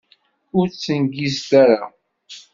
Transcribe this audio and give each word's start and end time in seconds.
Ur 0.57 0.65
ttengizet 0.69 1.49
ara! 1.63 1.81